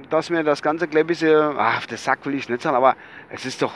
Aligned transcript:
dass 0.10 0.30
mir 0.30 0.44
das 0.44 0.62
ganze 0.62 0.88
Kleppise, 0.88 1.56
ach, 1.58 1.86
den 1.88 1.98
Sack 1.98 2.26
will 2.26 2.36
ich 2.36 2.48
nicht 2.48 2.62
sagen, 2.62 2.78
aber 2.78 2.96
es 3.30 3.46
ist 3.46 3.62
doch, 3.62 3.74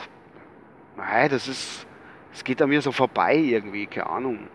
nein, 0.96 1.28
das 1.28 1.48
ist, 1.48 1.86
es 2.32 2.44
geht 2.44 2.62
an 2.62 2.68
mir 2.68 2.80
so 2.80 2.92
vorbei 2.92 3.36
irgendwie, 3.36 3.86
keine 3.86 4.08
Ahnung. 4.08 4.48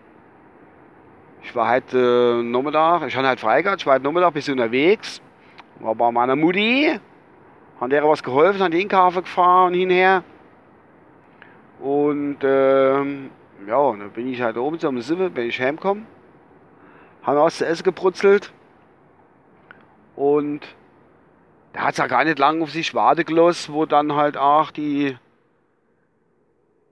Ich 1.46 1.54
war 1.54 1.70
heute 1.70 2.40
äh, 2.40 2.42
Nachmittag, 2.42 3.06
ich 3.06 3.16
habe 3.16 3.28
halt 3.28 3.38
frei 3.38 3.60
ich 3.60 3.86
war 3.86 3.94
heute 3.94 4.04
Nachmittag 4.04 4.26
ein 4.26 4.32
bisschen 4.32 4.54
unterwegs, 4.54 5.22
war 5.78 5.94
bei 5.94 6.10
meiner 6.10 6.34
Mutti, 6.34 6.98
hat 7.80 7.92
der 7.92 8.02
was 8.02 8.20
geholfen, 8.20 8.62
an 8.62 8.72
den 8.72 8.88
Kaffee 8.88 9.22
gefahren 9.22 9.72
hinher. 9.72 10.24
Und 11.78 12.38
ähm, 12.42 13.30
ja, 13.64 13.92
dann 13.92 14.10
bin 14.10 14.26
ich 14.26 14.42
halt 14.42 14.56
oben 14.56 14.80
zum 14.80 15.00
Sippe, 15.00 15.30
bin 15.30 15.46
ich 15.46 15.60
heimgekommen, 15.60 16.04
habe 17.22 17.38
was 17.38 17.58
zu 17.58 17.66
essen 17.66 17.84
gebrutzelt 17.84 18.52
und 20.16 20.66
da 21.74 21.82
hat 21.82 21.92
es 21.92 21.98
ja 21.98 22.08
gar 22.08 22.24
nicht 22.24 22.40
lange 22.40 22.64
auf 22.64 22.72
sich 22.72 22.92
warten 22.92 23.24
gelassen, 23.24 23.72
wo 23.72 23.86
dann 23.86 24.16
halt 24.16 24.36
auch 24.36 24.72
die, 24.72 25.16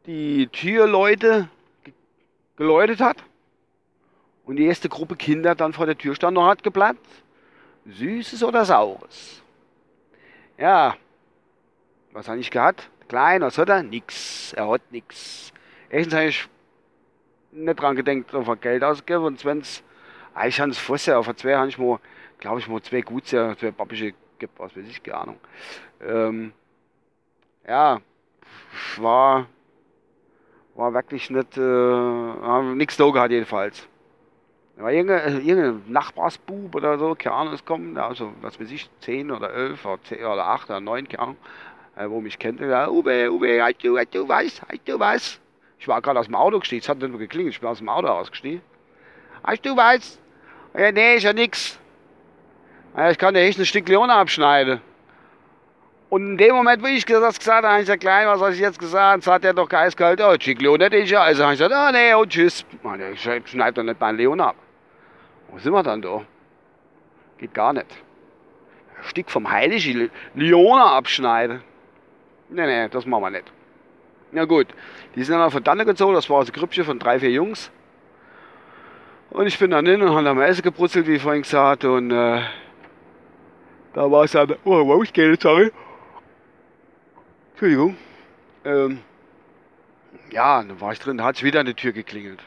die 0.06 0.46
Türleute 0.46 1.48
geläutet 2.56 3.00
hat 3.00 3.16
und 4.44 4.56
die 4.56 4.66
erste 4.66 4.88
Gruppe 4.88 5.16
Kinder 5.16 5.54
dann 5.54 5.72
vor 5.72 5.86
der 5.86 5.96
Tür 5.96 6.14
stand 6.14 6.36
und 6.36 6.44
hat 6.44 6.62
geplatzt. 6.62 7.22
Süßes 7.86 8.42
oder 8.42 8.64
Saures? 8.64 9.42
Ja, 10.58 10.96
was 12.12 12.28
habe 12.28 12.38
ich 12.38 12.50
gehabt? 12.50 12.88
Klein, 13.08 13.42
was 13.42 13.58
hat 13.58 13.68
er? 13.68 13.82
Nix. 13.82 14.52
Er 14.54 14.68
hat 14.68 14.82
nix. 14.90 15.52
Erstens 15.90 16.14
habe 16.14 16.26
ich 16.26 16.48
nicht 17.52 17.80
dran 17.80 17.96
gedacht, 17.96 18.34
auf 18.34 18.60
Geld 18.60 18.82
ausgegeben. 18.82 19.24
Und 19.24 19.40
zweitens, 19.40 19.82
ah, 20.32 20.46
ich 20.46 20.60
habe 20.60 20.70
es 20.70 20.78
vorher, 20.78 21.18
auf 21.18 21.34
zwei 21.36 21.56
habe 21.56 21.68
ich 21.68 21.78
mal, 21.78 21.98
glaube 22.38 22.60
ich, 22.60 22.68
mal 22.68 22.82
zwei 22.82 23.00
Gutse, 23.00 23.56
zwei 23.58 23.70
Pappische 23.70 24.14
gibt, 24.38 24.58
was 24.58 24.76
weiß 24.76 24.84
ich, 24.88 25.02
keine 25.02 25.18
Ahnung. 25.18 25.40
Ähm, 26.00 26.52
ja, 27.66 28.00
war, 28.96 29.46
war 30.74 30.94
wirklich 30.94 31.30
nicht, 31.30 31.56
äh, 31.56 32.74
nichts 32.74 32.96
da 32.96 33.10
gehabt 33.10 33.30
jedenfalls. 33.30 33.88
War 34.76 34.90
irgendein, 34.90 35.46
irgendein 35.46 35.92
Nachbarsbub 35.92 36.74
oder 36.74 36.98
so, 36.98 37.14
keine 37.14 37.34
Ahnung, 37.36 37.54
ist 37.54 37.64
kommen, 37.64 37.96
also 37.96 38.32
was 38.40 38.58
weiß 38.58 38.70
ich, 38.72 38.90
10 39.00 39.30
oder 39.30 39.52
11 39.52 39.84
oder 39.84 40.02
10 40.02 40.24
oder 40.24 40.46
8 40.46 40.70
oder 40.70 40.80
9, 40.80 41.08
keine 41.08 41.22
Ahnung, 41.22 41.36
äh, 41.96 42.08
wo 42.08 42.20
mich 42.20 42.38
kennt. 42.38 42.60
Ja, 42.60 42.88
Uwe, 42.88 43.30
Uwe, 43.30 43.62
hast 43.62 43.84
du, 43.84 43.96
hast 43.96 44.14
du 44.14 44.28
was, 44.28 44.60
hast 44.68 44.88
du 44.88 44.98
was? 44.98 45.40
Ich 45.78 45.86
war 45.86 46.02
gerade 46.02 46.18
aus 46.18 46.26
dem 46.26 46.34
Auto 46.34 46.58
gestiegen, 46.58 46.82
es 46.82 46.88
hat 46.88 46.98
nicht 46.98 47.10
nur 47.10 47.20
geklingelt, 47.20 47.54
ich 47.54 47.60
bin 47.60 47.68
aus 47.68 47.78
dem 47.78 47.88
Auto 47.88 48.08
ausgestiegen. 48.08 48.62
Hast 49.44 49.64
du 49.64 49.76
was? 49.76 50.18
Ja, 50.76 50.90
nee, 50.90 51.16
ist 51.16 51.22
ja 51.22 51.32
nix. 51.32 51.78
Ja, 52.96 53.10
ich 53.10 53.18
kann 53.18 53.34
dir 53.34 53.40
echt 53.40 53.58
ein 53.58 53.66
Stück 53.66 53.88
Leone 53.88 54.12
abschneiden. 54.12 54.80
Und 56.10 56.30
in 56.30 56.36
dem 56.36 56.54
Moment, 56.54 56.82
wo 56.82 56.86
ich 56.86 57.04
das 57.04 57.38
gesagt 57.38 57.64
habe, 57.64 57.68
habe 57.68 57.80
ich 57.80 57.86
gesagt, 57.86 58.00
klein, 58.00 58.26
was 58.26 58.40
habe 58.40 58.52
ich 58.52 58.60
jetzt 58.60 58.78
gesagt? 58.78 59.24
Sagt 59.24 59.44
er 59.44 59.52
doch 59.52 59.70
eiskalt, 59.70 60.20
oh, 60.20 60.36
Chiglione, 60.36 60.90
das 60.90 61.00
ist 61.00 61.10
ja. 61.10 61.22
Also 61.22 61.42
habe 61.42 61.54
ich 61.54 61.58
gesagt, 61.58 61.74
ah, 61.74 61.88
oh, 61.88 61.92
nee, 61.92 62.14
und 62.14 62.28
tschüss. 62.28 62.64
Ich 63.12 63.20
schneide 63.50 63.72
doch 63.74 63.82
nicht 63.82 64.00
meinen 64.00 64.18
Leon 64.18 64.40
ab. 64.40 64.56
Wo 65.48 65.58
sind 65.58 65.72
wir 65.72 65.82
dann 65.82 66.02
da? 66.02 66.22
Geht 67.38 67.54
gar 67.54 67.72
nicht. 67.72 67.86
Ein 68.96 69.04
Stück 69.04 69.30
vom 69.30 69.50
heiligen 69.50 70.10
Leona 70.34 70.96
abschneiden. 70.96 71.62
Nee, 72.48 72.66
nee, 72.66 72.88
das 72.88 73.06
machen 73.06 73.22
wir 73.22 73.30
nicht. 73.30 73.52
Ja 74.32 74.44
gut, 74.44 74.66
die 75.14 75.22
sind 75.22 75.38
dann 75.38 75.50
von 75.50 75.62
dann 75.62 75.78
gezogen, 75.86 76.14
das 76.14 76.28
war 76.28 76.38
also 76.38 76.52
ein 76.52 76.54
Grüppchen 76.54 76.84
von 76.84 76.98
drei, 76.98 77.20
vier 77.20 77.30
Jungs. 77.30 77.70
Und 79.30 79.46
ich 79.46 79.58
bin 79.58 79.70
dann 79.70 79.86
hin 79.86 80.02
und 80.02 80.14
habe 80.14 80.28
am 80.28 80.40
Essen 80.40 80.62
gebrutzelt, 80.62 81.06
wie 81.06 81.18
vorhin 81.18 81.42
gesagt, 81.42 81.84
und 81.84 82.10
äh, 82.10 82.42
da 83.92 84.10
war 84.10 84.24
es 84.24 84.32
dann, 84.32 84.54
oh, 84.64 84.80
rausgehen, 84.80 85.36
sorry. 85.40 85.72
Entschuldigung. 87.52 87.96
Ähm, 88.64 89.00
ja, 90.30 90.62
dann 90.62 90.80
war 90.80 90.92
ich 90.92 90.98
drin, 90.98 91.18
da 91.18 91.24
hat 91.24 91.36
es 91.36 91.42
wieder 91.42 91.60
an 91.60 91.66
die 91.66 91.74
Tür 91.74 91.92
geklingelt. 91.92 92.42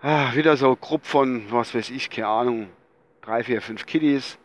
Ah, 0.00 0.32
wieder 0.34 0.56
so 0.56 0.76
Gruppe 0.76 1.06
von, 1.06 1.50
was 1.50 1.74
weiß 1.74 1.90
ich, 1.90 2.08
keine 2.08 2.28
Ahnung, 2.28 2.68
drei, 3.20 3.42
vier, 3.42 3.60
fünf 3.60 3.84
Kiddies. 3.84 4.38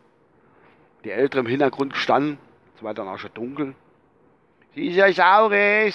Die 1.04 1.12
Ältere 1.12 1.42
im 1.42 1.46
Hintergrund 1.46 1.92
gestanden. 1.92 2.38
Es 2.74 2.82
war 2.82 2.92
dann 2.92 3.06
auch 3.06 3.18
schon 3.18 3.32
dunkel. 3.34 3.76
Sie 4.74 4.88
ist 4.88 4.96
ja 4.96 5.12
saurig. 5.12 5.94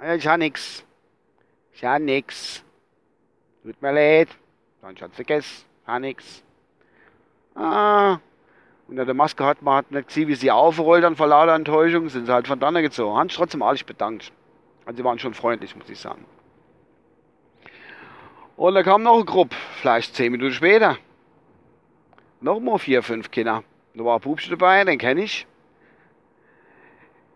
Ja, 0.00 0.14
ich 0.14 0.26
habe 0.28 0.38
nix. 0.38 0.84
Ich 1.72 1.84
habe 1.84 2.04
nix. 2.04 2.62
Tut 3.64 3.82
mir 3.82 3.92
leid. 3.92 4.28
Dann 4.80 4.96
schon 4.96 5.10
vergessen. 5.10 5.64
Ich 5.82 5.88
habe 5.88 6.00
nix. 6.02 6.44
Ah, 7.56 8.20
unter 8.86 9.04
der 9.04 9.14
Maske 9.14 9.44
hat 9.44 9.60
man 9.60 9.78
hat 9.78 9.90
nicht 9.90 10.06
gesehen, 10.06 10.28
wie 10.28 10.36
sie 10.36 10.52
aufrollt 10.52 11.02
dann 11.02 11.16
vor 11.16 11.26
lauter 11.26 11.54
Enttäuschung, 11.54 12.08
sind 12.08 12.26
sie 12.26 12.32
halt 12.32 12.46
von 12.46 12.60
dann 12.60 12.74
gezogen. 12.74 13.18
Haben 13.18 13.28
sich 13.28 13.38
trotzdem 13.38 13.62
alles 13.62 13.82
bedankt. 13.82 14.30
Also 14.84 14.98
sie 14.98 15.04
waren 15.04 15.18
schon 15.18 15.34
freundlich, 15.34 15.74
muss 15.74 15.90
ich 15.90 15.98
sagen. 15.98 16.24
Und 18.56 18.74
da 18.74 18.82
kam 18.82 19.02
noch 19.02 19.14
eine 19.14 19.24
Gruppe, 19.24 19.56
vielleicht 19.80 20.14
zehn 20.14 20.32
Minuten 20.32 20.52
später. 20.52 20.98
Nochmal 22.40 22.78
vier, 22.78 23.02
fünf 23.02 23.30
Kinder. 23.30 23.64
Da 23.94 24.04
war 24.04 24.16
ein 24.16 24.20
Pupsch 24.20 24.50
dabei, 24.50 24.84
den 24.84 24.98
kenne 24.98 25.22
ich. 25.22 25.46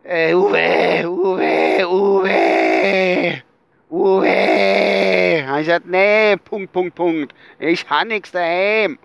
Äh, 0.03 0.35
Uwe, 0.35 1.05
Uwe, 1.09 1.89
Uwe, 1.89 3.43
Uwe. 3.91 5.47
Ich 5.59 5.67
gesagt, 5.67 5.87
nee, 5.87 6.37
Punkt, 6.37 6.73
Punkt, 6.73 6.95
Punkt. 6.95 7.35
Ich 7.59 7.89
habe 7.89 8.09
nichts 8.09 8.31
daheim. 8.31 8.99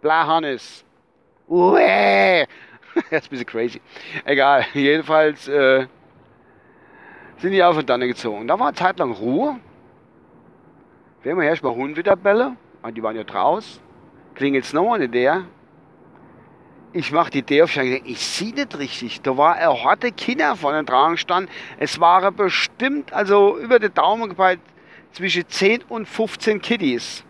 Bla 0.00 0.26
Hannes. 0.26 0.84
Uäh. 1.48 2.46
das 3.10 3.22
ist 3.22 3.26
ein 3.26 3.30
bisschen 3.30 3.46
crazy. 3.46 3.80
Egal, 4.24 4.66
jedenfalls 4.74 5.48
äh, 5.48 5.86
sind 7.38 7.52
die 7.52 7.62
auf 7.62 7.76
und 7.76 7.88
dann 7.88 8.00
gezogen. 8.00 8.46
Da 8.46 8.58
war 8.58 8.68
eine 8.68 8.76
Zeit 8.76 8.98
lang 8.98 9.12
Ruhe. 9.12 9.58
Wenn 11.24 11.38
wir 11.38 11.44
erstmal 11.44 11.74
Hund 11.74 11.96
wieder 11.96 12.16
bellen, 12.16 12.58
die 12.94 13.02
waren 13.02 13.16
ja 13.16 13.24
draußen, 13.24 13.80
klingelt 14.34 14.66
es 14.66 14.74
nochmal 14.74 15.00
in 15.00 15.10
der. 15.10 15.46
Ich 16.92 17.10
mache 17.12 17.30
die 17.30 17.42
Tür 17.42 17.64
auf, 17.64 17.74
ich, 17.76 18.20
sehe 18.20 18.52
nicht 18.52 18.78
richtig. 18.78 19.22
Da 19.22 19.34
war 19.38 19.56
er 19.56 19.84
hatte 19.84 20.12
Kinder 20.12 20.54
von 20.54 20.74
den 20.74 20.84
dran 20.84 21.16
stand. 21.16 21.48
Es 21.78 21.98
waren 21.98 22.36
bestimmt, 22.36 23.10
also 23.14 23.58
über 23.58 23.78
den 23.78 23.94
Daumen 23.94 24.28
gepeilt, 24.28 24.60
zwischen 25.12 25.48
10 25.48 25.84
und 25.84 26.06
15 26.06 26.60
Kiddies. 26.60 27.24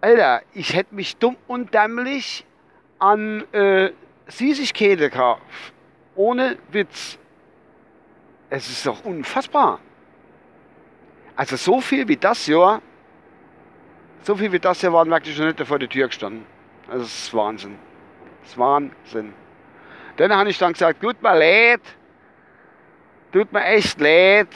Alter, 0.00 0.42
ich 0.54 0.74
hätte 0.74 0.94
mich 0.94 1.16
dumm 1.16 1.36
und 1.48 1.74
dämlich 1.74 2.46
an 3.00 3.42
äh, 3.52 3.90
Süßigkeiten 4.28 4.98
gekauft. 4.98 5.42
Ohne 6.14 6.56
Witz. 6.70 7.18
Es 8.48 8.70
ist 8.70 8.86
doch 8.86 9.04
unfassbar. 9.04 9.80
Also 11.38 11.54
so 11.54 11.80
viel 11.80 12.08
wie 12.08 12.16
das 12.16 12.48
Jahr, 12.48 12.82
so 14.22 14.34
viel 14.34 14.50
wie 14.50 14.58
das 14.58 14.82
Jahr 14.82 14.92
waren 14.92 15.08
wirklich 15.08 15.36
schon 15.36 15.46
nicht 15.46 15.64
vor 15.64 15.78
der 15.78 15.88
Tür 15.88 16.08
gestanden. 16.08 16.44
Also 16.88 17.04
das 17.04 17.16
ist 17.16 17.32
Wahnsinn. 17.32 17.78
Das 18.40 18.50
ist 18.50 18.58
Wahnsinn. 18.58 19.32
Dann 20.16 20.34
habe 20.34 20.50
ich 20.50 20.58
dann 20.58 20.72
gesagt, 20.72 21.00
gut, 21.00 21.22
mal 21.22 21.38
leid, 21.38 21.80
tut 23.32 23.52
mir 23.52 23.62
echt 23.62 24.00
leid, 24.00 24.48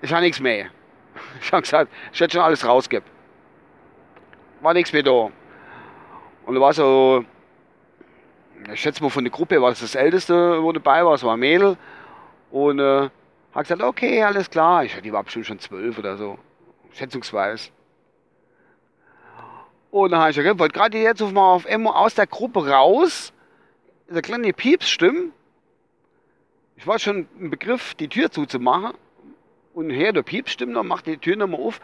ich 0.00 0.12
habe 0.12 0.22
nichts 0.22 0.38
mehr. 0.38 0.66
Ich 1.40 1.50
habe 1.50 1.62
gesagt, 1.62 1.90
ich 2.12 2.20
hätte 2.20 2.34
schon 2.34 2.42
alles 2.42 2.64
rausgegeben. 2.64 3.10
War 4.60 4.74
nichts 4.74 4.92
mehr 4.92 5.02
da. 5.02 5.28
Und 6.46 6.54
da 6.54 6.60
war 6.60 6.72
so, 6.72 7.24
ich 8.72 8.80
schätze 8.80 9.02
mal 9.02 9.10
von 9.10 9.24
der 9.24 9.32
Gruppe 9.32 9.60
war 9.60 9.70
das 9.70 9.80
das 9.80 9.96
Älteste, 9.96 10.62
wo 10.62 10.70
dabei 10.70 11.04
war, 11.04 11.14
es 11.14 11.24
war 11.24 11.36
ein 11.36 11.40
Mädel. 11.40 11.76
Und 12.52 12.78
äh, 12.78 13.10
hat 13.54 13.64
gesagt, 13.64 13.82
okay, 13.82 14.22
alles 14.22 14.50
klar. 14.50 14.84
Ich, 14.84 14.98
die 15.00 15.12
war 15.12 15.22
bestimmt 15.22 15.46
schon 15.46 15.58
zwölf 15.58 15.98
oder 15.98 16.16
so, 16.16 16.38
schätzungsweise. 16.92 17.70
Und 19.90 20.10
dann 20.10 20.20
habe 20.20 20.30
ich 20.30 20.36
gesagt, 20.36 20.58
wollte 20.58 20.72
gerade 20.72 20.98
jetzt 20.98 21.20
mal 21.20 21.52
auf 21.52 21.66
einmal 21.66 21.94
aus 21.94 22.14
der 22.14 22.26
Gruppe 22.26 22.66
raus, 22.66 23.32
der 24.08 24.22
kleine 24.22 24.52
Piepsstimme. 24.52 25.30
Ich 26.76 26.86
war 26.86 26.98
schon 26.98 27.28
im 27.38 27.50
Begriff, 27.50 27.94
die 27.94 28.08
Tür 28.08 28.30
zuzumachen. 28.30 28.96
Und 29.74 29.90
her, 29.90 30.12
der 30.12 30.22
Piepsstimme, 30.22 30.74
dann 30.74 30.86
macht 30.86 31.06
die 31.06 31.18
Tür 31.18 31.36
nochmal 31.36 31.60
auf. 31.60 31.80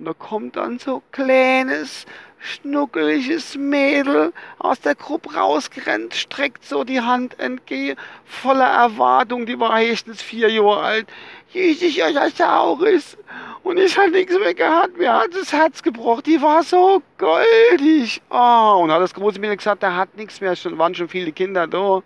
Und 0.00 0.06
da 0.06 0.14
kommt 0.14 0.56
dann 0.56 0.78
so 0.78 1.02
kleines, 1.12 2.06
schnuckeliges 2.38 3.58
Mädel 3.58 4.32
aus 4.58 4.80
der 4.80 4.94
Gruppe 4.94 5.34
rausgerannt, 5.34 6.14
streckt 6.14 6.64
so 6.64 6.84
die 6.84 7.02
Hand 7.02 7.38
entgegen, 7.38 7.98
voller 8.24 8.64
Erwartung, 8.64 9.44
die 9.44 9.60
war 9.60 9.78
höchstens 9.78 10.22
vier 10.22 10.48
Jahre 10.48 10.80
alt. 10.80 11.06
Jesus, 11.50 11.98
euer 11.98 12.30
Sauris. 12.30 13.18
Und 13.62 13.78
ich 13.78 13.98
hatte 13.98 14.12
nichts 14.12 14.38
mehr 14.38 14.54
gehabt, 14.54 14.96
mir 14.96 15.12
hat 15.12 15.34
das 15.34 15.52
Herz 15.52 15.82
gebrochen, 15.82 16.22
die 16.24 16.40
war 16.40 16.62
so 16.62 17.02
goldig. 17.18 18.22
Oh, 18.30 18.80
und 18.82 18.90
hat 18.90 19.02
das 19.02 19.12
große 19.12 19.38
Mädel 19.38 19.58
gesagt, 19.58 19.82
der 19.82 19.94
hat 19.94 20.16
nichts 20.16 20.40
mehr, 20.40 20.56
schon 20.56 20.78
waren 20.78 20.94
schon 20.94 21.10
viele 21.10 21.32
Kinder 21.32 21.66
da. 21.66 22.00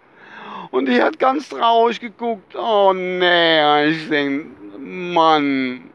Und 0.73 0.87
die 0.87 1.01
hat 1.01 1.21
ganz 1.21 1.49
traurig 1.49 2.01
geguckt. 2.01 2.57
Oh 2.57 2.93
nee, 2.93 3.87
ich 3.87 4.09
denke, 4.09 4.49
Mann, 4.81 5.93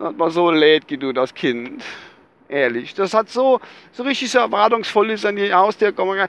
hat 0.00 0.16
mir 0.16 0.30
so 0.30 0.50
leid 0.50 0.88
gedut, 0.88 1.16
das 1.16 1.34
Kind. 1.34 1.84
Ehrlich, 2.48 2.94
das 2.94 3.12
hat 3.12 3.28
so, 3.28 3.60
so 3.90 4.04
richtig 4.04 4.30
so 4.30 4.38
erwartungsvoll 4.38 5.10
ist 5.10 5.26
an 5.26 5.34
die 5.34 5.52
Haustür 5.52 5.90
gekommen. 5.90 6.28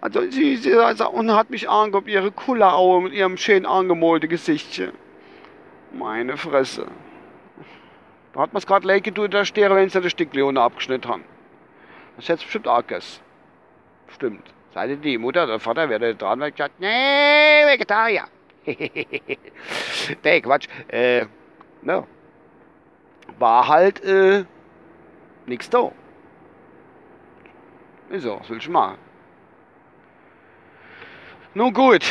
Also, 0.00 0.22
sie, 0.30 0.56
sie 0.56 0.72
und 0.72 1.32
hat 1.32 1.50
mich 1.50 1.68
angeguckt, 1.68 2.08
ihre 2.08 2.32
coole 2.32 2.72
Augen 2.72 3.04
mit 3.04 3.12
ihrem 3.12 3.36
schön 3.36 3.66
angemalten 3.66 4.30
Gesichtchen. 4.30 4.92
Meine 5.92 6.38
Fresse. 6.38 6.86
Da 8.32 8.40
hat 8.40 8.52
man 8.52 8.58
es 8.58 8.66
gerade 8.66 8.86
leid 8.86 9.04
gedut, 9.04 9.34
da 9.34 9.44
stehe, 9.44 9.68
wenn 9.70 9.90
sie 9.90 10.00
das 10.00 10.12
Stück 10.12 10.32
Leone 10.34 10.60
abgeschnitten 10.60 11.10
haben. 11.10 11.24
Das 12.16 12.28
hätte 12.28 12.44
bestimmt 12.44 12.68
auch 12.68 12.78
gegessen. 12.78 13.20
Stimmt. 14.08 14.44
Seid 14.72 14.90
ihr 14.90 14.96
die 14.96 15.18
Mutter, 15.18 15.46
der 15.46 15.60
Vater 15.60 15.88
wäre 15.88 16.14
dran 16.14 16.40
und 16.40 16.50
gesagt, 16.50 16.78
nee, 16.78 17.66
Vegetarier. 17.66 18.24
nee, 20.24 20.40
Quatsch. 20.40 20.66
Äh, 20.88 21.26
no. 21.82 22.06
War 23.38 23.68
halt, 23.68 24.02
äh, 24.04 24.44
nichts 25.46 25.70
da. 25.70 25.92
Ist 28.10 28.22
so, 28.22 28.38
was 28.40 28.48
will 28.48 28.58
ich 28.58 28.68
machen? 28.68 28.98
Nun 31.54 31.72
gut, 31.72 32.04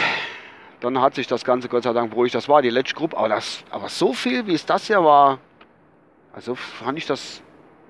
dann 0.80 1.00
hat 1.02 1.16
sich 1.16 1.28
das 1.28 1.44
Ganze 1.44 1.70
Gott 1.70 1.84
sei 1.84 1.94
Dank 1.94 2.12
beruhigt. 2.12 2.36
Das 2.36 2.50
war 2.50 2.62
die 2.62 2.70
letzte 2.70 2.96
Gruppe, 2.96 3.18
aber, 3.18 3.30
das, 3.30 3.64
aber 3.70 3.90
so 3.90 4.14
viel, 4.14 4.46
wie 4.48 4.54
es 4.54 4.66
das 4.66 4.88
hier 4.88 5.04
war, 5.04 5.40
also 6.34 6.56
fand 6.56 6.98
ich 6.98 7.06
das 7.06 7.42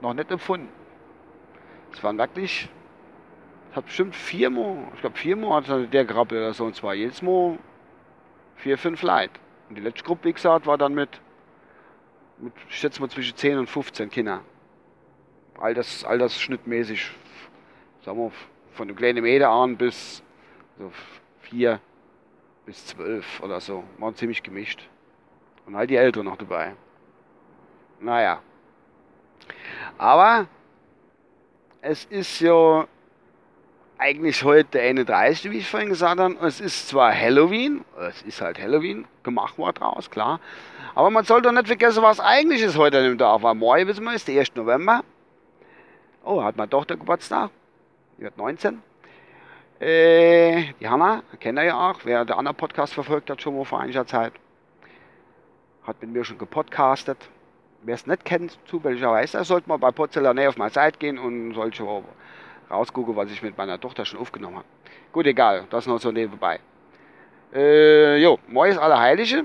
noch 0.01 0.13
nicht 0.13 0.31
empfunden. 0.31 0.69
Es 1.91 2.03
waren 2.03 2.17
wirklich, 2.17 2.69
es 3.71 3.75
hat 3.75 3.85
bestimmt 3.85 4.15
viermal, 4.15 4.87
ich 4.93 5.01
glaube 5.01 5.17
viermal 5.17 5.61
hatte 5.61 5.87
der 5.87 6.05
Grappe 6.05 6.37
oder 6.37 6.53
so, 6.53 6.65
und 6.65 6.75
zwar 6.75 6.93
jedes 6.93 7.21
Mal 7.21 7.57
vier, 8.55 8.77
fünf 8.77 9.01
Leute. 9.01 9.33
Und 9.69 9.75
die 9.75 9.81
letzte 9.81 10.03
Gruppe, 10.03 10.29
wie 10.29 10.33
gesagt, 10.33 10.65
war 10.65 10.77
dann 10.77 10.93
mit, 10.93 11.09
mit 12.39 12.53
ich 12.69 12.75
schätze 12.75 13.01
mal 13.01 13.09
zwischen 13.09 13.35
10 13.35 13.57
und 13.57 13.69
15 13.69 14.09
Kindern 14.09 14.41
all 15.59 15.73
das, 15.73 16.03
all 16.03 16.17
das 16.17 16.39
schnittmäßig, 16.39 17.11
sagen 18.03 18.17
wir, 18.17 18.31
von 18.71 18.87
dem 18.87 18.95
kleinen 18.95 19.23
Meter 19.23 19.49
an 19.49 19.77
bis 19.77 20.23
so 20.77 20.91
vier 21.41 21.79
bis 22.65 22.85
zwölf 22.85 23.41
oder 23.41 23.59
so. 23.59 23.83
Waren 23.97 24.15
ziemlich 24.15 24.43
gemischt. 24.43 24.87
Und 25.65 25.75
halt 25.75 25.89
die 25.89 25.95
Eltern 25.95 26.25
noch 26.25 26.37
dabei. 26.37 26.75
Naja. 27.99 28.41
Aber 29.97 30.47
es 31.81 32.05
ist 32.05 32.39
ja 32.39 32.87
eigentlich 33.99 34.43
heute 34.43 34.69
der 34.73 34.83
31., 34.83 35.51
wie 35.51 35.57
ich 35.57 35.69
vorhin 35.69 35.89
gesagt 35.89 36.19
habe. 36.19 36.35
Es 36.45 36.59
ist 36.59 36.87
zwar 36.87 37.13
Halloween, 37.13 37.83
es 38.09 38.21
ist 38.21 38.41
halt 38.41 38.59
Halloween, 38.59 39.05
gemacht 39.23 39.57
worden 39.57 39.75
draus, 39.79 40.09
klar. 40.09 40.39
Aber 40.95 41.09
man 41.09 41.25
sollte 41.25 41.47
doch 41.47 41.53
nicht 41.53 41.67
vergessen, 41.67 42.03
was 42.03 42.19
eigentlich 42.19 42.61
ist 42.61 42.77
heute 42.77 42.99
an 42.99 43.03
dem 43.03 43.17
Tag. 43.17 43.43
Weil 43.43 43.55
morgen, 43.55 43.87
wissen 43.87 44.03
wir, 44.03 44.13
ist 44.13 44.27
der 44.27 44.39
1. 44.39 44.55
November. 44.55 45.03
Oh, 46.23 46.43
hat 46.43 46.57
meine 46.57 46.69
Tochter 46.69 46.95
Geburtstag. 46.97 47.51
Die 48.17 48.23
wird 48.23 48.37
19. 48.37 48.81
Äh, 49.79 50.73
die 50.79 50.89
Hanna, 50.89 51.21
kennt 51.39 51.59
ihr 51.59 51.65
ja 51.65 51.89
auch. 51.89 51.99
Wer 52.03 52.25
den 52.25 52.35
anderen 52.35 52.57
Podcast 52.57 52.93
verfolgt 52.93 53.29
hat, 53.29 53.41
schon 53.41 53.55
mal 53.55 53.63
vor 53.63 53.79
einiger 53.79 54.07
Zeit. 54.07 54.33
Hat 55.83 56.01
mit 56.01 56.11
mir 56.11 56.23
schon 56.23 56.37
gepodcastet. 56.37 57.29
Wer 57.83 57.95
es 57.95 58.07
nicht 58.07 58.25
kennt, 58.25 58.57
zufälligerweise, 58.65 59.43
sollte 59.43 59.69
mal 59.69 59.77
bei 59.77 59.91
Porzellanä 59.91 60.49
auf 60.49 60.57
meine 60.57 60.71
Seite 60.71 60.97
gehen 60.97 61.19
und 61.19 61.53
sollte 61.53 61.77
schon 62.67 62.77
rausgucken, 62.77 63.15
was 63.15 63.31
ich 63.31 63.41
mit 63.41 63.57
meiner 63.57 63.79
Tochter 63.79 64.05
schon 64.05 64.19
aufgenommen 64.19 64.57
habe. 64.57 64.65
Gut, 65.11 65.25
egal, 65.25 65.65
das 65.69 65.87
noch 65.87 65.99
so 65.99 66.11
nebenbei. 66.11 66.59
Äh, 67.53 68.17
jo, 68.17 68.39
morgen 68.47 68.71
ist 68.71 68.77
Allerheilige. 68.77 69.43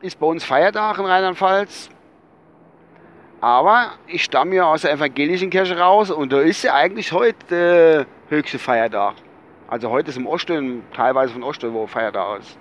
Ist 0.00 0.18
bei 0.18 0.26
uns 0.26 0.44
Feiertag 0.44 0.98
in 0.98 1.04
Rheinland-Pfalz. 1.04 1.90
Aber 3.40 3.92
ich 4.06 4.24
stamme 4.24 4.54
ja 4.54 4.64
aus 4.64 4.82
der 4.82 4.92
evangelischen 4.92 5.50
Kirche 5.50 5.78
raus 5.78 6.10
und 6.10 6.32
da 6.32 6.40
ist 6.40 6.62
ja 6.62 6.74
eigentlich 6.74 7.12
heute 7.12 8.06
äh, 8.30 8.32
höchste 8.32 8.58
Feiertag. 8.58 9.14
Also 9.68 9.90
heute 9.90 10.10
ist 10.10 10.16
im 10.16 10.26
Osten, 10.26 10.84
teilweise 10.94 11.32
von 11.32 11.42
Osten, 11.42 11.72
wo 11.72 11.86
Feiertag 11.86 12.40
ist. 12.40 12.58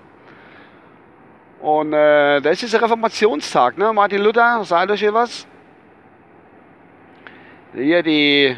Und 1.59 1.93
äh, 1.93 2.41
das 2.41 2.63
ist 2.63 2.73
der 2.73 2.81
Reformationstag, 2.81 3.77
ne? 3.77 3.93
Martin 3.93 4.21
Luther, 4.23 4.63
sagt 4.63 4.89
euch 4.89 4.99
hier 4.99 5.13
was? 5.13 5.45
Hier 7.73 8.01
die 8.01 8.57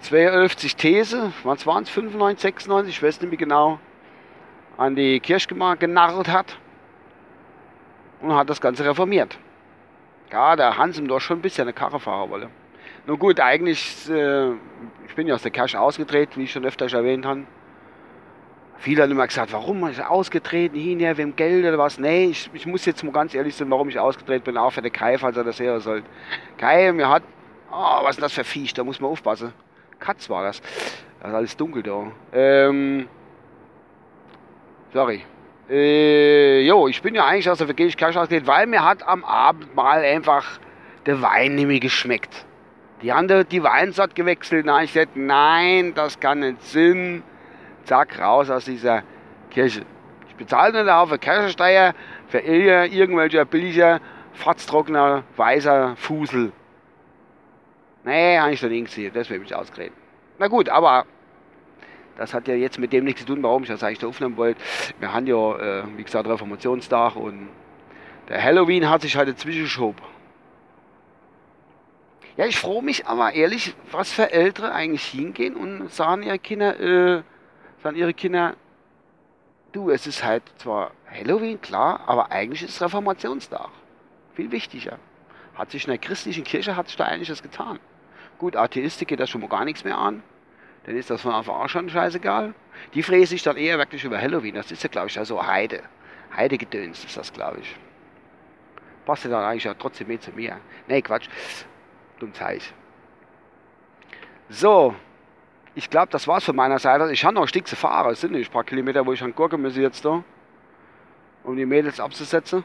52 0.00 0.76
These, 0.76 1.32
was 1.42 1.66
waren 1.66 1.82
es, 1.82 1.90
95, 1.90 2.40
96, 2.40 2.96
ich 2.96 3.02
weiß 3.02 3.20
nicht 3.20 3.30
mehr 3.30 3.38
genau, 3.38 3.78
an 4.76 4.94
die 4.94 5.20
Kirchgemeinde 5.20 5.78
genarrt 5.78 6.28
hat 6.28 6.58
und 8.20 8.34
hat 8.34 8.48
das 8.50 8.60
Ganze 8.60 8.84
reformiert. 8.84 9.38
Ja, 10.32 10.56
der 10.56 10.76
Hans 10.76 10.98
ihm 10.98 11.08
doch 11.08 11.20
schon 11.20 11.38
ein 11.38 11.42
bisschen 11.42 11.62
eine 11.62 11.72
Karre 11.72 12.00
fahren 12.00 12.30
wolle. 12.30 12.50
Nun 13.06 13.18
gut, 13.18 13.38
eigentlich, 13.38 14.10
äh, 14.10 14.50
ich 15.06 15.14
bin 15.14 15.28
ja 15.28 15.34
aus 15.34 15.42
der 15.42 15.52
Kirche 15.52 15.80
ausgetreten, 15.80 16.32
wie 16.36 16.44
ich 16.44 16.52
schon 16.52 16.64
öfter 16.64 16.92
erwähnt 16.92 17.24
habe. 17.24 17.44
Viele 18.78 19.02
haben 19.02 19.12
immer 19.12 19.26
gesagt, 19.26 19.52
warum 19.52 19.86
ist 19.86 19.98
er 19.98 20.10
ausgetreten, 20.10 20.76
hin, 20.76 21.00
ja, 21.00 21.16
wem 21.16 21.34
Geld 21.34 21.64
oder 21.64 21.78
was. 21.78 21.98
Nee, 21.98 22.26
ich, 22.26 22.50
ich, 22.52 22.66
muss 22.66 22.84
jetzt 22.84 23.02
mal 23.04 23.12
ganz 23.12 23.34
ehrlich 23.34 23.54
sein, 23.54 23.70
warum 23.70 23.88
ich 23.88 23.98
ausgetreten 23.98 24.44
bin, 24.44 24.58
auch 24.58 24.70
für 24.70 24.82
den 24.82 24.92
Kai, 24.92 25.16
falls 25.18 25.36
er 25.36 25.44
das 25.44 25.60
hören 25.60 25.80
soll. 25.80 26.02
Kai, 26.58 26.92
mir 26.92 27.08
hat, 27.08 27.22
oh, 27.70 28.02
was 28.02 28.16
ist 28.16 28.22
das 28.22 28.32
für 28.32 28.44
Viech, 28.44 28.74
da 28.74 28.84
muss 28.84 29.00
man 29.00 29.10
aufpassen. 29.10 29.52
Katz 29.98 30.28
war 30.30 30.44
das. 30.44 30.60
Das 31.20 31.30
ist 31.30 31.34
alles 31.34 31.56
dunkel 31.56 31.82
da. 31.82 32.12
Ähm, 32.32 33.08
sorry. 34.92 35.24
Äh, 35.68 36.60
jo, 36.62 36.86
ich 36.86 37.02
bin 37.02 37.14
ja 37.14 37.26
eigentlich 37.26 37.50
aus 37.50 37.58
der 37.58 37.66
evangelischen 37.66 37.98
Kirche 37.98 38.20
ausgeht, 38.20 38.46
weil 38.46 38.66
mir 38.66 38.84
hat 38.84 39.02
am 39.06 39.24
Abend 39.24 39.74
mal 39.74 40.00
einfach 40.00 40.60
der 41.06 41.20
Wein 41.22 41.56
nicht 41.56 41.66
mehr 41.66 41.80
geschmeckt. 41.80 42.46
Die 43.02 43.12
haben 43.12 43.28
die 43.28 43.62
Weinsort 43.62 44.14
gewechselt. 44.14 44.64
Na, 44.66 44.82
ich 44.82 44.92
sagte, 44.92 45.18
nein, 45.18 45.92
das 45.94 46.18
kann 46.20 46.40
nicht 46.40 46.62
Sinn. 46.62 47.22
Zack, 47.84 48.18
raus 48.20 48.48
aus 48.48 48.64
dieser 48.64 49.02
Kirche. 49.50 49.82
Ich 50.28 50.34
bezahle 50.36 50.82
nicht 50.82 50.90
auf 50.90 51.10
Kirchensteuer 51.20 51.94
für 52.28 52.38
irgendwelche 52.38 53.44
billige, 53.44 54.00
fatztrockener, 54.32 55.24
weißer 55.36 55.94
Fusel. 55.96 56.52
Nee, 58.06 58.38
habe 58.38 58.52
ich 58.52 58.60
da 58.60 58.68
nicht 58.68 58.86
gesehen. 58.86 59.12
Das 59.12 59.28
will 59.28 59.42
ich 59.42 59.54
ausgeredet. 59.54 59.92
Na 60.38 60.46
gut, 60.46 60.68
aber 60.68 61.06
das 62.16 62.32
hat 62.32 62.46
ja 62.46 62.54
jetzt 62.54 62.78
mit 62.78 62.92
dem 62.92 63.04
nichts 63.04 63.22
zu 63.22 63.26
tun, 63.26 63.42
warum 63.42 63.64
ich 63.64 63.68
das 63.68 63.82
eigentlich 63.82 63.98
da 63.98 64.06
aufnehmen 64.06 64.36
wollte. 64.36 64.60
Wir 65.00 65.12
haben 65.12 65.26
ja, 65.26 65.58
äh, 65.58 65.84
wie 65.96 66.04
gesagt, 66.04 66.28
Reformationstag 66.28 67.16
und 67.16 67.48
der 68.28 68.42
Halloween 68.42 68.88
hat 68.88 69.02
sich 69.02 69.16
halt 69.16 69.28
dazwischen 69.28 69.62
geschoben. 69.62 70.00
Ja, 72.36 72.46
ich 72.46 72.58
freue 72.58 72.82
mich 72.82 73.06
aber 73.06 73.32
ehrlich, 73.32 73.74
was 73.90 74.12
für 74.12 74.30
Ältere 74.30 74.72
eigentlich 74.72 75.04
hingehen 75.04 75.56
und 75.56 75.92
sagen 75.92 76.22
ihre 76.22 76.38
Kinder, 76.38 76.78
äh, 76.78 77.22
sagen 77.82 77.96
ihre 77.96 78.14
Kinder, 78.14 78.54
du, 79.72 79.90
es 79.90 80.06
ist 80.06 80.22
halt 80.22 80.44
zwar 80.58 80.92
Halloween, 81.10 81.60
klar, 81.60 82.00
aber 82.06 82.30
eigentlich 82.30 82.62
ist 82.62 82.80
Reformationstag. 82.80 83.70
Viel 84.34 84.52
wichtiger. 84.52 84.98
Hat 85.54 85.72
sich 85.72 85.84
in 85.84 85.90
der 85.90 85.98
christlichen 85.98 86.44
Kirche 86.44 86.76
hat 86.76 86.86
sich 86.86 86.96
da 86.96 87.04
eigentlich 87.04 87.28
das 87.28 87.42
getan. 87.42 87.80
Gut, 88.38 88.56
Atheistik 88.56 89.08
geht 89.08 89.20
das 89.20 89.30
schon 89.30 89.40
mal 89.40 89.48
gar 89.48 89.64
nichts 89.64 89.84
mehr 89.84 89.96
an 89.96 90.22
dann 90.86 90.96
ist 90.96 91.10
das 91.10 91.20
von 91.20 91.32
Anfang 91.32 91.60
an 91.60 91.68
schon 91.68 91.90
scheißegal. 91.90 92.54
Die 92.94 93.02
fräse 93.02 93.34
ich 93.34 93.42
dann 93.42 93.56
eher 93.56 93.76
wirklich 93.76 94.04
über 94.04 94.20
Halloween. 94.20 94.54
Das 94.54 94.70
ist 94.70 94.84
ja, 94.84 94.88
glaube 94.88 95.08
ich, 95.08 95.16
ja 95.16 95.24
so 95.24 95.44
Heide. 95.44 95.82
Heidegedöns 96.34 97.04
ist 97.04 97.16
das, 97.16 97.32
glaube 97.32 97.58
ich. 97.60 97.76
Passt 99.04 99.24
ja 99.24 99.30
dann 99.30 99.44
eigentlich 99.44 99.64
ja 99.64 99.74
trotzdem 99.74 100.06
mehr 100.06 100.20
zu 100.20 100.30
mir. 100.30 100.58
Nee, 100.86 101.02
Quatsch. 101.02 101.28
Dumm 102.20 102.32
Zeich. 102.34 102.72
So, 104.48 104.94
ich 105.74 105.90
glaube, 105.90 106.08
das 106.12 106.28
war's 106.28 106.44
von 106.44 106.54
meiner 106.54 106.78
Seite. 106.78 107.10
Ich 107.10 107.24
habe 107.24 107.34
noch 107.34 107.42
ein 107.42 107.48
Stück 107.48 107.66
zu 107.66 107.74
fahren. 107.74 108.12
Es 108.12 108.20
sind 108.20 108.32
nicht 108.32 108.48
ein 108.48 108.52
paar 108.52 108.62
Kilometer, 108.62 109.04
wo 109.04 109.12
ich 109.12 109.22
an 109.24 109.34
Gurke 109.34 109.58
muss 109.58 109.76
jetzt 109.76 110.04
da. 110.04 110.22
Um 111.42 111.56
die 111.56 111.66
Mädels 111.66 111.98
abzusetzen. 111.98 112.62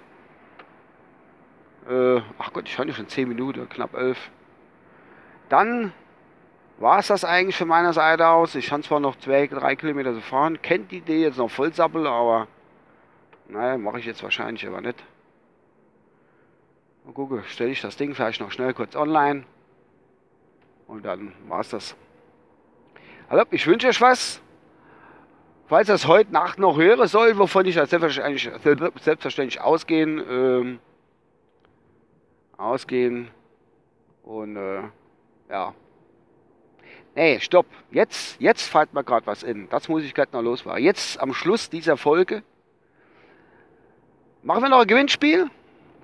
Äh, 1.90 2.22
ach 2.38 2.54
Gott, 2.54 2.68
ich 2.68 2.78
habe 2.78 2.94
schon 2.94 3.08
10 3.08 3.28
Minuten, 3.28 3.68
knapp 3.68 3.96
11. 3.96 4.30
Dann 5.51 5.91
war 6.79 7.00
es 7.00 7.08
das 7.08 7.25
eigentlich 7.25 7.58
von 7.58 7.67
meiner 7.67 7.91
Seite 7.91 8.25
aus. 8.25 8.55
Ich 8.55 8.67
kann 8.67 8.84
zwar 8.84 9.01
noch 9.01 9.17
2, 9.17 9.48
3 9.48 9.75
Kilometer 9.75 10.13
zu 10.13 10.22
fahren. 10.22 10.62
Kennt 10.62 10.91
die 10.91 11.00
Idee 11.00 11.24
jetzt 11.24 11.38
noch 11.38 11.51
voll 11.51 11.74
sappeln, 11.74 12.08
aber 12.08 12.48
naja, 13.50 13.77
mache 13.77 14.00
ich 14.00 14.05
jetzt 14.05 14.24
wahrscheinlich 14.24 14.65
aber 14.65 14.79
nicht. 14.79 15.03
Mal 17.03 17.13
gucken, 17.13 17.43
stelle 17.48 17.72
ich 17.72 17.81
das 17.81 17.98
Ding 17.98 18.15
vielleicht 18.15 18.39
noch 18.39 18.50
schnell 18.50 18.74
kurz 18.74 18.96
online. 18.96 19.43
Und 20.88 21.05
dann 21.05 21.34
war 21.50 21.60
es 21.60 21.70
das. 21.70 21.98
Also, 23.27 23.43
ich 23.51 23.67
wünsche 23.67 23.89
euch 23.89 24.00
was. 24.00 24.41
Falls 25.67 25.89
ihr 25.89 25.96
es 25.96 26.08
heute 26.08 26.31
Nacht 26.31 26.60
noch 26.60 26.77
hören 26.77 27.08
soll, 27.10 27.38
wovon 27.38 27.65
ich 27.65 27.75
selbstverständlich, 27.75 28.50
selbstverständlich 29.01 29.60
ausgehen, 29.60 30.24
ähm, 30.29 30.79
ausgehen 32.55 33.31
und 34.24 34.55
äh, 34.55 34.84
ja. 35.51 35.74
Nee, 37.13 37.39
stopp. 37.39 37.65
Jetzt, 37.91 38.39
jetzt 38.39 38.63
fällt 38.70 38.93
mir 38.93 39.03
gerade 39.03 39.27
was 39.27 39.43
in. 39.43 39.67
Das 39.70 39.89
muss 39.89 40.03
ich 40.03 40.13
gerade 40.13 40.31
noch 40.31 40.41
loswerden. 40.41 40.84
Jetzt 40.84 41.20
am 41.20 41.34
Schluss 41.34 41.70
dieser 41.70 41.98
Folge 41.98 42.43
machen 44.43 44.63
wir 44.63 44.70
noch 44.70 44.81
ein 44.81 44.88
Gewinnspiel. 44.88 45.50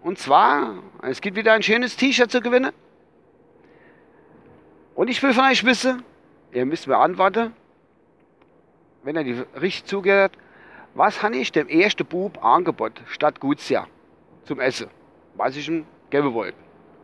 Und 0.04 0.20
zwar, 0.20 0.76
es 1.02 1.22
gibt 1.22 1.38
wieder 1.38 1.54
ein 1.54 1.64
schönes 1.64 1.96
T-Shirt 1.96 2.30
zu 2.30 2.42
gewinnen. 2.42 2.72
Und 4.96 5.10
ich 5.10 5.22
will 5.24 5.34
von 5.34 5.46
euch 5.46 5.64
wissen, 5.64 6.04
ihr 6.52 6.66
müsst 6.66 6.88
mir 6.88 6.98
antworten, 6.98 7.54
wenn 9.04 9.16
ihr 9.16 9.24
die 9.24 9.44
richtig 9.60 9.86
zugehört 9.86 10.38
was 10.98 11.22
habe 11.22 11.38
ich 11.38 11.52
dem 11.52 11.68
ersten 11.70 12.06
Bub 12.06 12.44
angeboten, 12.44 13.04
statt 13.08 13.40
Gutsia 13.40 13.88
zum 14.46 14.60
Essen, 14.60 14.90
was 15.36 15.56
ich 15.56 15.68
ihm 15.68 15.86
geben 16.10 16.34
wollte. 16.34 16.58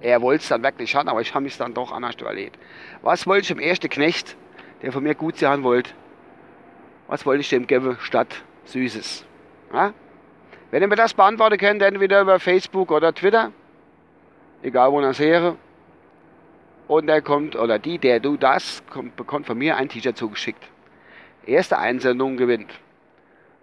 Er 0.03 0.21
wollte 0.21 0.41
es 0.41 0.49
dann 0.49 0.61
wirklich 0.61 0.93
haben, 0.95 1.07
aber 1.07 1.21
ich 1.21 1.33
habe 1.33 1.45
mich 1.45 1.57
dann 1.57 1.73
doch 1.73 1.93
anders 1.93 2.15
überlegt. 2.19 2.59
Was 3.01 3.25
wollte 3.25 3.43
ich 3.43 3.47
dem 3.47 3.59
ersten 3.59 3.87
Knecht, 3.87 4.35
der 4.81 4.91
von 4.91 5.01
mir 5.01 5.15
Gutsia 5.15 5.49
haben 5.49 5.63
wollte, 5.63 5.91
was 7.07 7.25
wollte 7.25 7.39
ich 7.39 7.49
dem 7.49 7.67
geben 7.67 7.97
statt 8.01 8.43
Süßes? 8.65 9.25
Ja? 9.71 9.93
Wenn 10.71 10.81
ihr 10.81 10.89
mir 10.89 10.97
das 10.97 11.13
beantworten 11.13 11.57
könnt, 11.57 11.81
entweder 11.81 12.19
über 12.19 12.37
Facebook 12.41 12.91
oder 12.91 13.15
Twitter, 13.15 13.53
egal 14.61 14.91
wo 14.91 14.99
es 14.99 15.19
her, 15.19 15.55
und 16.89 17.07
der 17.07 17.21
kommt, 17.21 17.55
oder 17.55 17.79
die, 17.79 17.97
der 17.97 18.19
du 18.19 18.35
das, 18.35 18.83
kommt, 18.89 19.15
bekommt 19.15 19.45
von 19.45 19.57
mir 19.57 19.77
ein 19.77 19.87
T-Shirt 19.87 20.17
zugeschickt. 20.17 20.65
Erste 21.45 21.77
Einsendung 21.77 22.35
gewinnt. 22.35 22.73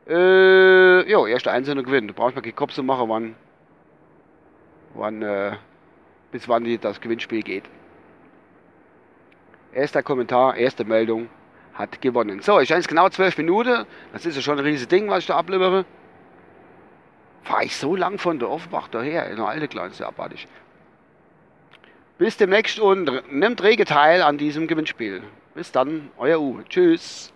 Äh, 0.08 1.02
jo, 1.10 1.26
erste 1.26 1.50
Einsendung 1.50 1.84
gewinnt. 1.84 2.08
Du 2.08 2.14
brauchst 2.14 2.34
mal 2.34 2.40
keinen 2.40 2.56
Kopf 2.56 2.72
zu 2.72 2.82
machen, 2.82 3.10
wann, 3.10 3.34
wann, 4.94 5.20
äh, 5.20 5.52
bis 6.32 6.48
wann 6.48 6.64
die, 6.64 6.78
das 6.78 7.00
Gewinnspiel 7.00 7.42
geht. 7.42 7.64
Erster 9.72 10.02
Kommentar, 10.02 10.56
erste 10.56 10.84
Meldung 10.84 11.28
hat 11.74 12.00
gewonnen. 12.00 12.40
So, 12.42 12.60
ich 12.60 12.68
jetzt 12.68 12.88
genau 12.88 13.08
zwölf 13.08 13.36
Minuten. 13.38 13.86
Das 14.12 14.26
ist 14.26 14.36
ja 14.36 14.42
schon 14.42 14.58
ein 14.58 14.64
riesiges 14.64 14.88
Ding, 14.88 15.08
was 15.08 15.20
ich 15.20 15.26
da 15.26 15.36
abliefere. 15.36 15.84
Fahre 17.42 17.64
ich 17.64 17.76
so 17.76 17.96
lang 17.96 18.18
von 18.18 18.38
der 18.38 18.50
Offenbach 18.50 18.88
daher, 18.88 19.30
in 19.30 19.36
der 19.36 19.46
alte 19.46 19.68
Kleine, 19.68 19.94
sehr 19.94 20.08
abartig. 20.08 20.46
Bis 22.18 22.36
demnächst 22.36 22.78
und 22.78 23.32
nimmt 23.32 23.62
rege 23.62 23.84
teil 23.84 24.22
an 24.22 24.36
diesem 24.36 24.66
Gewinnspiel. 24.66 25.22
Bis 25.54 25.72
dann, 25.72 26.10
euer 26.18 26.38
Uwe. 26.38 26.64
Tschüss. 26.68 27.32